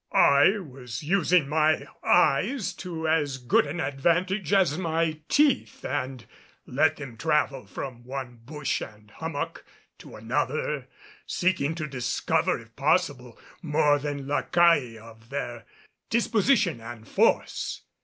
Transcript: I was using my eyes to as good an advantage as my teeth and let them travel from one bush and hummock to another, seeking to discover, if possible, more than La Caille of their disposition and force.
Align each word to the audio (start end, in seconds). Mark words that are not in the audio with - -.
I 0.13 0.57
was 0.57 1.03
using 1.03 1.47
my 1.47 1.85
eyes 2.03 2.73
to 2.73 3.07
as 3.07 3.37
good 3.37 3.67
an 3.67 3.79
advantage 3.79 4.51
as 4.51 4.75
my 4.75 5.19
teeth 5.29 5.85
and 5.85 6.25
let 6.65 6.95
them 6.95 7.17
travel 7.17 7.67
from 7.67 8.03
one 8.03 8.39
bush 8.43 8.81
and 8.81 9.11
hummock 9.11 9.63
to 9.99 10.15
another, 10.15 10.87
seeking 11.27 11.75
to 11.75 11.85
discover, 11.85 12.59
if 12.59 12.75
possible, 12.75 13.37
more 13.61 13.99
than 13.99 14.25
La 14.27 14.41
Caille 14.41 14.97
of 14.97 15.29
their 15.29 15.67
disposition 16.09 16.81
and 16.81 17.07
force. 17.07 17.83